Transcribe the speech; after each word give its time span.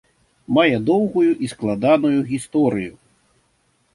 Мае 0.57 0.77
доўгую 0.87 1.25
і 1.47 1.49
складаную 1.53 2.19
гісторыю. 2.31 2.93